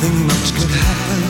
nothing 0.00 0.26
much 0.26 0.54
could 0.54 0.70
happen. 0.70 1.22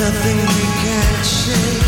Nothing 0.00 0.38
we 0.38 0.64
can't 0.82 1.26
shake. 1.26 1.87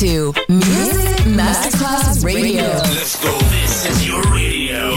To 0.00 0.34
Music 0.50 1.24
Masterclass 1.24 2.22
Radio. 2.22 2.64
Let's 2.64 3.22
go. 3.22 3.32
This 3.48 3.86
is 3.86 4.06
your 4.06 4.20
radio. 4.24 4.90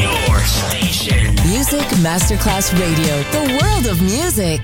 Your 0.00 0.38
station. 0.44 1.34
Music 1.48 1.88
Masterclass 1.98 2.72
Radio, 2.78 3.22
the 3.32 3.58
world 3.60 3.86
of 3.88 4.00
music. 4.00 4.60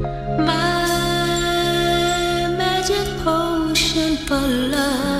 My 0.00 0.46
magic 2.56 3.06
potion 3.22 4.16
for 4.26 4.40
love. 4.40 5.19